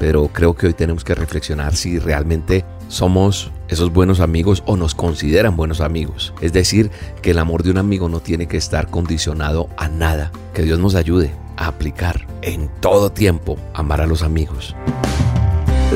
pero 0.00 0.28
creo 0.28 0.54
que 0.54 0.66
hoy 0.66 0.72
tenemos 0.72 1.04
que 1.04 1.14
reflexionar 1.14 1.76
si 1.76 1.98
realmente 1.98 2.64
somos 2.88 3.52
esos 3.68 3.92
buenos 3.92 4.20
amigos 4.20 4.62
o 4.64 4.78
nos 4.78 4.94
consideran 4.94 5.56
buenos 5.56 5.82
amigos. 5.82 6.32
Es 6.40 6.54
decir, 6.54 6.90
que 7.20 7.32
el 7.32 7.38
amor 7.38 7.62
de 7.62 7.70
un 7.70 7.76
amigo 7.76 8.08
no 8.08 8.20
tiene 8.20 8.48
que 8.48 8.56
estar 8.56 8.88
condicionado 8.88 9.68
a 9.76 9.88
nada. 9.88 10.32
Que 10.54 10.62
Dios 10.62 10.78
nos 10.78 10.94
ayude 10.94 11.32
a 11.58 11.66
aplicar 11.66 12.26
en 12.40 12.70
todo 12.80 13.12
tiempo 13.12 13.58
amar 13.74 14.00
a 14.00 14.06
los 14.06 14.22
amigos. 14.22 14.74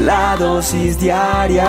La 0.04 0.36
dosis 0.36 1.00
diaria 1.00 1.64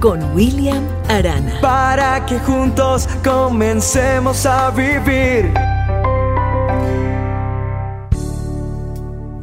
con 0.00 0.22
William 0.34 0.84
Arana. 1.08 1.58
Para 1.62 2.26
que 2.26 2.38
juntos 2.40 3.08
comencemos 3.24 4.44
a 4.44 4.70
vivir. 4.70 5.50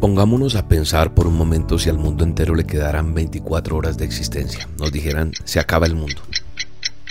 Pongámonos 0.09 0.55
a 0.55 0.67
pensar 0.67 1.13
por 1.13 1.27
un 1.27 1.37
momento 1.37 1.77
si 1.77 1.87
al 1.87 1.99
mundo 1.99 2.23
entero 2.23 2.55
le 2.55 2.65
quedaran 2.65 3.13
24 3.13 3.77
horas 3.77 3.95
de 3.95 4.05
existencia. 4.05 4.67
Nos 4.79 4.91
dijeran, 4.91 5.33
se 5.43 5.59
acaba 5.59 5.85
el 5.85 5.93
mundo. 5.93 6.19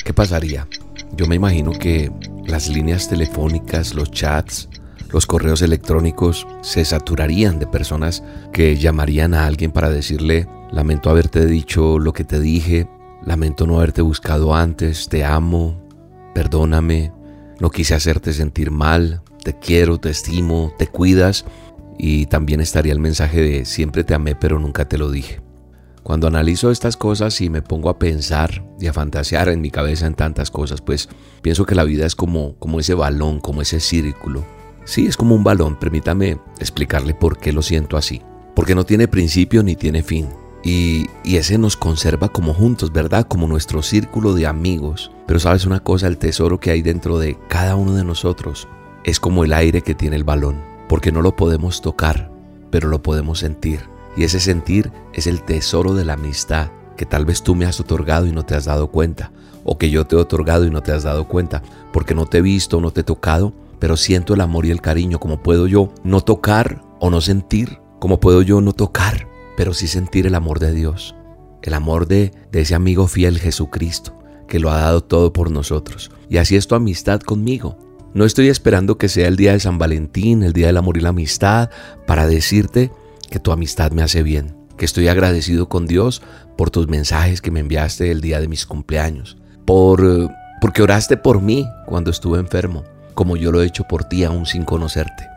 ¿Qué 0.05 0.13
pasaría? 0.13 0.67
Yo 1.13 1.29
me 1.29 1.37
imagino 1.37 1.71
que 1.71 2.11
las 2.45 2.69
líneas 2.69 3.09
telefónicas, 3.09 3.95
los 3.95 4.11
chats, 4.11 4.69
los 5.13 5.27
correos 5.27 5.63
electrónicos 5.63 6.45
se 6.61 6.85
saturarían 6.85 7.61
de 7.61 7.69
personas 7.69 8.25
que 8.53 8.77
llamarían 8.77 9.33
a 9.33 9.47
alguien 9.47 9.71
para 9.71 9.91
decirle, 9.91 10.49
lamento 10.73 11.09
haberte 11.09 11.47
dicho 11.47 12.01
lo 12.01 12.13
que 12.13 12.25
te 12.25 12.41
dije, 12.41 12.89
lamento 13.25 13.65
no 13.69 13.77
haberte 13.77 14.03
buscado 14.03 14.57
antes, 14.57 15.09
te 15.09 15.25
amo, 15.25 15.81
perdóname, 16.35 17.13
no 17.61 17.71
quise 17.71 17.95
hacerte 17.95 18.33
sentir 18.33 18.73
mal, 18.73 19.23
te 19.45 19.57
quiero, 19.57 19.99
te 19.99 20.11
estimo, 20.11 20.73
te 20.79 20.89
cuidas 20.89 21.45
y 21.99 22.27
también 22.27 22.61
estaría 22.61 22.93
el 22.93 23.01
mensaje 23.01 23.43
de 23.43 23.65
siempre 23.65 24.05
te 24.05 24.15
amé 24.15 24.35
pero 24.37 24.59
nunca 24.59 24.89
te 24.89 24.97
lo 24.97 25.11
dije. 25.11 25.41
Cuando 26.09 26.27
analizo 26.27 26.71
estas 26.71 26.97
cosas 26.97 27.39
y 27.43 27.51
me 27.51 27.61
pongo 27.61 27.91
a 27.91 27.99
pensar 27.99 28.65
y 28.81 28.87
a 28.87 28.95
fantasear 28.95 29.51
en 29.51 29.61
mi 29.61 29.71
cabeza 29.71 30.07
en 30.07 30.15
tantas 30.15 30.51
cosas, 30.51 30.81
pues 30.81 31.11
pienso 31.43 31.67
que 31.67 31.75
la 31.75 31.85
vida 31.85 32.07
es 32.07 32.15
como, 32.15 32.55
como 32.59 32.81
ese 32.81 32.95
balón, 32.95 33.41
como 33.41 33.61
ese 33.61 33.79
círculo. 33.79 34.43
Sí, 34.85 35.07
es 35.07 35.19
como 35.19 35.35
un 35.35 35.45
balón, 35.45 35.79
permítame 35.79 36.39
explicarle 36.61 37.13
por 37.13 37.37
qué 37.37 37.53
lo 37.53 37.61
siento 37.61 37.99
así. 37.99 38.23
Porque 38.55 38.75
no 38.75 38.85
tiene 38.85 39.07
principio 39.07 39.63
ni 39.63 39.77
tiene 39.77 40.03
fin. 40.03 40.29
Y, 40.65 41.07
y, 41.25 41.37
ese 41.37 41.59
nos 41.59 41.77
conserva 41.77 42.31
como 42.31 42.55
juntos, 42.55 42.91
¿verdad? 42.91 43.29
Como 43.29 43.47
nuestro 43.47 43.83
círculo 43.83 44.33
de 44.33 44.47
amigos. 44.47 45.13
Pero 45.27 45.39
sabes 45.39 45.67
una 45.67 45.81
cosa, 45.81 46.07
el 46.07 46.17
tesoro 46.17 46.59
que 46.59 46.71
hay 46.71 46.81
dentro 46.81 47.19
de 47.19 47.39
cada 47.49 47.77
uno 47.77 47.95
de 47.95 48.05
nosotros 48.05 48.67
es 49.05 49.21
como 49.21 49.45
el 49.45 49.53
aire 49.53 49.83
que 49.83 49.95
tiene 49.95 50.17
el 50.17 50.25
balón 50.25 50.78
porque 50.89 51.13
no 51.13 51.23
lo 51.23 51.37
podemos 51.37 51.81
tocar, 51.81 52.31
pero 52.71 52.89
lo 52.89 53.03
podemos 53.03 53.39
sentir. 53.41 53.81
Y 54.17 54.25
ese 54.25 54.41
sentir 54.41 54.91
es 55.13 55.27
el 55.27 55.43
tesoro 55.43 55.95
de 55.95 56.05
la 56.05 56.15
amistad 56.15 56.71
que 56.97 57.07
tal 57.07 57.25
vez 57.25 57.43
tú 57.43 57.55
me 57.55 57.65
has 57.65 57.79
otorgado 57.79 58.27
y 58.27 58.33
no 58.33 58.45
te 58.45 58.55
has 58.55 58.65
dado 58.65 58.89
cuenta, 58.89 59.31
o 59.65 59.79
que 59.79 59.91
yo 59.91 60.07
te 60.07 60.17
he 60.17 60.19
otorgado 60.19 60.65
y 60.65 60.71
no 60.71 60.83
te 60.83 60.93
has 60.93 61.05
dado 61.05 61.29
cuenta, 61.29 61.63
porque 61.93 62.15
no 62.15 62.27
te 62.27 62.39
he 62.39 62.43
visto, 62.43 62.81
no 62.81 62.91
te 62.91 63.03
he 63.03 63.05
tocado, 63.05 63.53
pero 63.79 63.97
siento 63.97 64.35
el 64.35 64.41
amor 64.41 64.67
y 64.67 64.71
el 64.71 64.81
cariño. 64.81 65.21
¿Cómo 65.21 65.41
puedo 65.43 65.69
yo 65.69 65.93
no 66.03 66.21
tocar 66.21 66.83
o 66.99 67.11
no 67.11 67.21
sentir? 67.21 67.79
¿Cómo 68.01 68.19
puedo 68.19 68.43
yo 68.43 68.61
no 68.61 68.73
tocar, 68.73 69.29
pero 69.57 69.75
sí 69.75 69.87
sentir 69.87 70.27
el 70.27 70.35
amor 70.35 70.59
de 70.59 70.73
Dios? 70.73 71.15
El 71.63 71.75
amor 71.75 72.09
de 72.09 72.33
ese 72.53 72.75
amigo 72.75 73.07
fiel 73.07 73.39
Jesucristo, 73.39 74.19
que 74.49 74.59
lo 74.59 74.71
ha 74.71 74.81
dado 74.81 75.03
todo 75.03 75.33
por 75.33 75.51
nosotros. 75.51 76.11
Y 76.29 76.39
así 76.39 76.57
es 76.57 76.67
tu 76.67 76.75
amistad 76.75 77.21
conmigo. 77.21 77.79
No 78.15 78.25
estoy 78.25 78.49
esperando 78.49 78.97
que 78.97 79.09
sea 79.09 79.29
el 79.29 79.37
día 79.37 79.53
de 79.53 79.61
San 79.61 79.79
Valentín, 79.79 80.43
el 80.43 80.55
día 80.55 80.69
del 80.69 80.79
amor 80.79 80.97
y 80.97 81.01
la 81.01 81.11
amistad, 81.11 81.69
para 82.07 82.27
decirte 82.27 82.91
que 83.31 83.39
tu 83.39 83.53
amistad 83.53 83.93
me 83.93 84.03
hace 84.03 84.23
bien, 84.23 84.57
que 84.79 84.87
estoy 84.87 85.09
agradecido 85.09 85.69
con 85.69 85.87
Dios 85.87 86.23
por 86.57 86.71
tus 86.71 86.89
mensajes 86.89 87.43
que 87.43 87.51
me 87.51 87.61
enviaste 87.61 88.11
el 88.11 88.23
día 88.23 88.41
de 88.41 88.49
mis 88.49 88.65
cumpleaños, 88.65 89.37
por 89.67 90.31
porque 90.61 90.83
oraste 90.83 91.17
por 91.17 91.41
mí 91.41 91.69
cuando 91.87 92.11
estuve 92.11 92.41
enfermo, 92.41 92.83
como 93.15 93.37
yo 93.37 93.53
lo 93.53 93.63
he 93.63 93.67
hecho 93.67 93.85
por 93.85 94.05
ti 94.05 94.25
aún 94.25 94.47
sin 94.47 94.65
conocerte. 94.65 95.29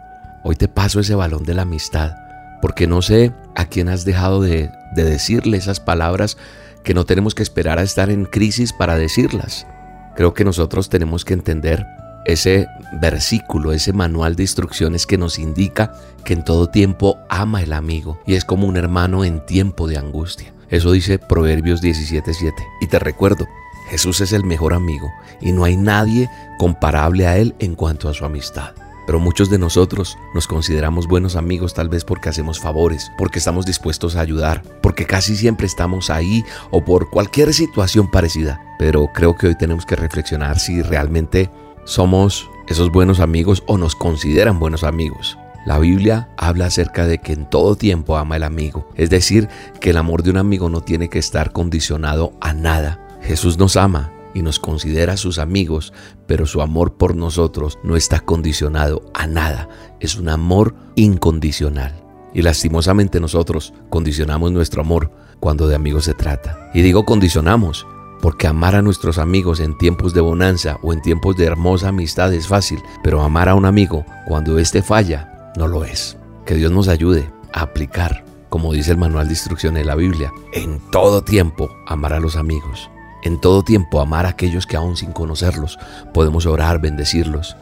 Hoy 0.43 0.55
te 0.55 0.67
paso 0.67 0.99
ese 0.99 1.13
balón 1.13 1.43
de 1.43 1.53
la 1.53 1.63
amistad, 1.63 2.15
porque 2.61 2.87
no 2.87 3.01
sé 3.01 3.33
a 3.55 3.65
quién 3.65 3.89
has 3.89 4.05
dejado 4.05 4.41
de, 4.41 4.71
de 4.95 5.03
decirle 5.03 5.57
esas 5.57 5.79
palabras 5.79 6.37
que 6.83 6.93
no 6.93 7.05
tenemos 7.05 7.35
que 7.35 7.43
esperar 7.43 7.77
a 7.77 7.83
estar 7.83 8.09
en 8.09 8.25
crisis 8.25 8.73
para 8.73 8.95
decirlas. 8.95 9.67
Creo 10.15 10.33
que 10.33 10.45
nosotros 10.45 10.89
tenemos 10.89 11.25
que 11.25 11.33
entender 11.33 11.85
ese 12.25 12.67
versículo, 12.99 13.73
ese 13.73 13.93
manual 13.93 14.35
de 14.35 14.43
instrucciones 14.43 15.05
que 15.05 15.17
nos 15.17 15.39
indica 15.39 15.93
que 16.23 16.33
en 16.33 16.43
todo 16.43 16.67
tiempo 16.67 17.17
ama 17.29 17.61
el 17.61 17.73
amigo 17.73 18.19
y 18.25 18.35
es 18.35 18.45
como 18.45 18.67
un 18.67 18.77
hermano 18.77 19.23
en 19.25 19.45
tiempo 19.45 19.87
de 19.87 19.97
angustia. 19.97 20.53
Eso 20.69 20.91
dice 20.91 21.19
Proverbios 21.19 21.81
17:7. 21.81 22.53
Y 22.79 22.87
te 22.87 22.99
recuerdo, 22.99 23.47
Jesús 23.89 24.21
es 24.21 24.31
el 24.31 24.45
mejor 24.45 24.73
amigo 24.73 25.11
y 25.41 25.51
no 25.51 25.65
hay 25.65 25.75
nadie 25.75 26.29
comparable 26.57 27.27
a 27.27 27.37
Él 27.37 27.55
en 27.59 27.75
cuanto 27.75 28.07
a 28.07 28.13
su 28.13 28.23
amistad. 28.23 28.71
Pero 29.05 29.19
muchos 29.19 29.49
de 29.49 29.57
nosotros 29.57 30.17
nos 30.33 30.47
consideramos 30.47 31.07
buenos 31.07 31.35
amigos 31.35 31.73
tal 31.73 31.89
vez 31.89 32.05
porque 32.05 32.29
hacemos 32.29 32.59
favores, 32.59 33.11
porque 33.17 33.39
estamos 33.39 33.65
dispuestos 33.65 34.15
a 34.15 34.21
ayudar, 34.21 34.61
porque 34.81 35.05
casi 35.05 35.35
siempre 35.35 35.65
estamos 35.65 36.09
ahí 36.09 36.45
o 36.69 36.85
por 36.85 37.09
cualquier 37.09 37.53
situación 37.53 38.09
parecida. 38.09 38.61
Pero 38.79 39.09
creo 39.13 39.35
que 39.35 39.47
hoy 39.47 39.57
tenemos 39.57 39.85
que 39.85 39.97
reflexionar 39.97 40.59
si 40.59 40.81
realmente 40.81 41.49
somos 41.85 42.49
esos 42.67 42.91
buenos 42.91 43.19
amigos 43.19 43.63
o 43.67 43.77
nos 43.77 43.95
consideran 43.95 44.59
buenos 44.59 44.83
amigos. 44.83 45.37
La 45.65 45.77
Biblia 45.77 46.29
habla 46.37 46.65
acerca 46.65 47.05
de 47.05 47.19
que 47.19 47.33
en 47.33 47.47
todo 47.49 47.75
tiempo 47.75 48.17
ama 48.17 48.35
el 48.35 48.43
amigo, 48.43 48.89
es 48.95 49.09
decir, 49.09 49.47
que 49.79 49.91
el 49.91 49.97
amor 49.97 50.23
de 50.23 50.31
un 50.31 50.37
amigo 50.37 50.69
no 50.69 50.81
tiene 50.81 51.09
que 51.09 51.19
estar 51.19 51.51
condicionado 51.51 52.33
a 52.41 52.53
nada. 52.53 52.99
Jesús 53.21 53.59
nos 53.59 53.77
ama 53.77 54.11
y 54.33 54.41
nos 54.41 54.59
considera 54.59 55.17
sus 55.17 55.37
amigos, 55.37 55.93
pero 56.25 56.47
su 56.47 56.61
amor 56.61 56.93
por 56.93 57.15
nosotros 57.15 57.77
no 57.83 57.95
está 57.95 58.21
condicionado 58.21 59.03
a 59.13 59.27
nada, 59.27 59.69
es 59.99 60.15
un 60.15 60.29
amor 60.29 60.73
incondicional. 60.95 61.93
Y 62.33 62.41
lastimosamente 62.41 63.19
nosotros 63.19 63.73
condicionamos 63.89 64.51
nuestro 64.51 64.81
amor 64.81 65.11
cuando 65.39 65.67
de 65.67 65.75
amigos 65.75 66.05
se 66.05 66.13
trata. 66.13 66.71
Y 66.73 66.81
digo 66.81 67.05
condicionamos 67.05 67.85
porque 68.21 68.47
amar 68.47 68.75
a 68.75 68.81
nuestros 68.81 69.17
amigos 69.17 69.59
en 69.59 69.77
tiempos 69.77 70.13
de 70.13 70.21
bonanza 70.21 70.77
o 70.81 70.93
en 70.93 71.01
tiempos 71.01 71.35
de 71.37 71.45
hermosa 71.45 71.89
amistad 71.89 72.33
es 72.33 72.47
fácil, 72.47 72.81
pero 73.03 73.21
amar 73.21 73.49
a 73.49 73.55
un 73.55 73.65
amigo 73.65 74.05
cuando 74.27 74.59
éste 74.59 74.81
falla 74.81 75.51
no 75.57 75.67
lo 75.67 75.83
es. 75.83 76.17
Que 76.45 76.55
Dios 76.55 76.71
nos 76.71 76.87
ayude 76.87 77.29
a 77.51 77.61
aplicar, 77.61 78.23
como 78.49 78.73
dice 78.73 78.91
el 78.91 78.97
manual 78.97 79.27
de 79.27 79.33
instrucciones 79.33 79.81
de 79.81 79.85
la 79.85 79.95
Biblia, 79.95 80.31
en 80.53 80.79
todo 80.91 81.23
tiempo 81.23 81.69
amar 81.87 82.13
a 82.13 82.19
los 82.19 82.35
amigos. 82.35 82.89
En 83.23 83.39
todo 83.39 83.63
tiempo 83.63 84.01
amar 84.01 84.25
a 84.25 84.29
aquellos 84.29 84.65
que 84.65 84.77
aún 84.77 84.97
sin 84.97 85.11
conocerlos 85.11 85.77
podemos 86.13 86.45
orar, 86.45 86.79
bendecirlos 86.79 87.55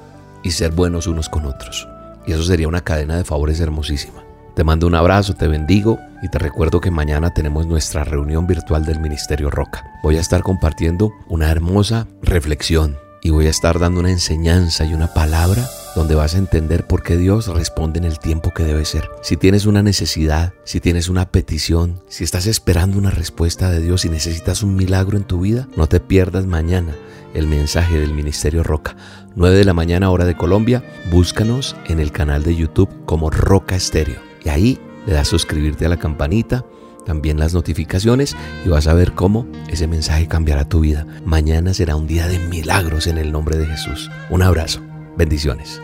y 0.44 0.52
ser 0.52 0.72
buenos 0.72 1.08
unos 1.08 1.30
con 1.30 1.46
otros. 1.46 1.88
Y 2.26 2.34
eso 2.34 2.44
sería 2.44 2.68
una 2.68 2.82
cadena 2.82 3.18
de 3.18 3.26
favores 3.26 3.60
hermosísima. 3.60 4.29
Te 4.60 4.66
mando 4.66 4.88
un 4.88 4.96
abrazo, 4.96 5.36
te 5.36 5.48
bendigo 5.48 6.02
y 6.22 6.28
te 6.28 6.38
recuerdo 6.38 6.82
que 6.82 6.92
mañana 6.92 7.34
tenemos 7.34 7.66
nuestra 7.66 8.04
reunión 8.04 8.46
virtual 8.46 8.84
del 8.84 9.00
Ministerio 9.00 9.50
Roca. 9.50 9.86
Voy 10.04 10.18
a 10.18 10.20
estar 10.20 10.44
compartiendo 10.44 11.14
una 11.30 11.50
hermosa 11.50 12.08
reflexión 12.22 12.98
y 13.22 13.30
voy 13.30 13.48
a 13.48 13.52
estar 13.52 13.80
dando 13.80 14.02
una 14.02 14.12
enseñanza 14.12 14.84
y 14.84 14.94
una 14.94 15.14
palabra 15.14 15.66
donde 15.96 16.16
vas 16.16 16.36
a 16.36 16.40
entender 16.40 16.86
por 16.86 17.04
qué 17.04 17.16
Dios 17.16 17.48
responde 17.48 18.00
en 18.00 18.04
el 18.04 18.20
tiempo 18.20 18.52
que 18.54 18.66
debe 18.66 18.84
ser. 18.84 19.10
Si 19.22 19.38
tienes 19.38 19.66
una 19.66 19.82
necesidad, 19.82 20.52
si 20.66 20.82
tienes 20.82 21.08
una 21.08 21.32
petición, 21.32 22.04
si 22.10 22.26
estás 22.26 22.46
esperando 22.46 22.98
una 22.98 23.12
respuesta 23.12 23.72
de 23.72 23.80
Dios 23.80 24.04
y 24.04 24.10
necesitas 24.10 24.62
un 24.62 24.76
milagro 24.76 25.16
en 25.16 25.24
tu 25.24 25.40
vida, 25.40 25.70
no 25.78 25.88
te 25.88 26.02
pierdas 26.02 26.46
mañana 26.46 26.94
el 27.34 27.48
mensaje 27.48 27.98
del 27.98 28.14
Ministerio 28.14 28.64
Roca. 28.64 28.98
9 29.38 29.56
de 29.56 29.64
la 29.64 29.74
mañana 29.74 30.10
hora 30.10 30.26
de 30.26 30.36
Colombia, 30.36 30.84
búscanos 31.10 31.78
en 31.88 32.02
el 32.02 32.12
canal 32.12 32.44
de 32.44 32.58
YouTube 32.58 32.90
como 33.06 33.30
Roca 33.30 33.78
Estéreo. 33.78 34.29
Y 34.44 34.50
ahí 34.50 34.80
le 35.06 35.14
das 35.14 35.28
suscribirte 35.28 35.86
a 35.86 35.90
la 35.90 35.98
campanita, 35.98 36.66
también 37.06 37.40
las 37.40 37.54
notificaciones 37.54 38.36
y 38.66 38.70
vas 38.70 38.88
a 38.88 38.94
ver 38.94 39.14
cómo 39.14 39.48
ese 39.68 39.88
mensaje 39.88 40.28
cambiará 40.28 40.66
tu 40.68 40.82
vida. 40.82 41.06
Mañana 41.26 41.74
será 41.74 41.96
un 41.96 42.08
día 42.08 42.28
de 42.28 42.40
milagros 42.40 43.08
en 43.08 43.18
el 43.18 43.32
nombre 43.32 43.58
de 43.58 43.66
Jesús. 43.66 44.12
Un 44.30 44.44
abrazo. 44.44 44.82
Bendiciones. 45.18 45.82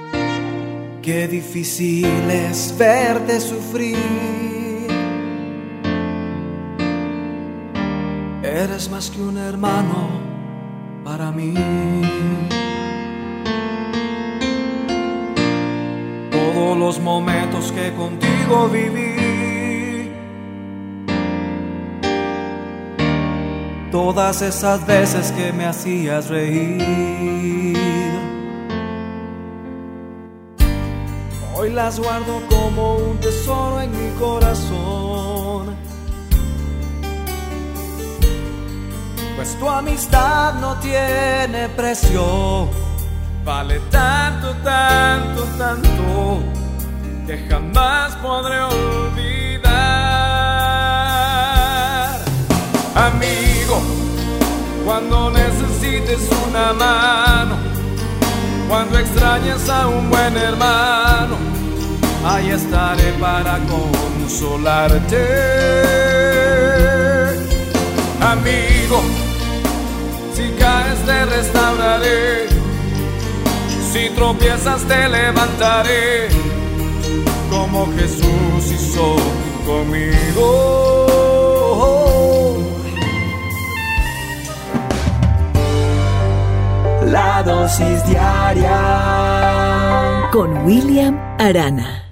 Qué 1.01 1.27
difícil 1.27 2.05
es 2.29 2.73
verte 2.77 3.39
sufrir. 3.39 3.97
Eres 8.43 8.89
más 8.89 9.09
que 9.09 9.21
un 9.21 9.37
hermano 9.37 10.09
para 11.03 11.31
mí. 11.31 11.53
Los 16.85 16.99
momentos 16.99 17.71
que 17.71 17.91
contigo 17.93 18.69
viví. 18.69 20.11
Todas 23.91 24.43
esas 24.43 24.85
veces 24.85 25.31
que 25.31 25.51
me 25.51 25.65
hacías 25.65 26.29
reír. 26.29 28.19
Hoy 31.55 31.71
las 31.71 31.99
guardo 31.99 32.43
como 32.51 32.97
un 32.97 33.17
tesoro 33.19 33.81
en 33.81 33.91
mi 33.91 34.11
corazón. 34.19 35.75
Pues 39.35 39.57
tu 39.57 39.67
amistad 39.67 40.53
no 40.59 40.75
tiene 40.75 41.67
precio. 41.69 42.69
Vale 43.43 43.79
tanto, 43.89 44.53
tanto, 44.63 45.41
tanto 45.57 46.64
que 47.25 47.37
jamás 47.49 48.15
podré 48.17 48.59
olvidar. 48.59 49.65
Amigo, 52.95 53.81
cuando 54.85 55.31
necesites 55.31 56.29
una 56.47 56.73
mano, 56.73 57.55
cuando 58.69 58.99
extrañes 58.99 59.67
a 59.69 59.87
un 59.87 60.09
buen 60.09 60.37
hermano, 60.37 61.35
ahí 62.25 62.51
estaré 62.51 63.11
para 63.13 63.59
consolarte. 63.73 65.25
Amigo, 68.21 69.01
si 70.35 70.49
caes 70.59 70.99
te 71.05 71.25
restauraré, 71.25 72.47
si 73.91 74.09
tropiezas 74.11 74.83
te 74.83 75.09
levantaré, 75.09 76.29
como 77.75 77.91
Jesús 77.97 78.71
hizo 78.71 79.15
conmigo. 79.65 81.07
La 87.05 87.43
dosis 87.43 88.05
diaria 88.07 88.79
con 90.31 90.65
William 90.65 91.19
Arana. 91.37 92.04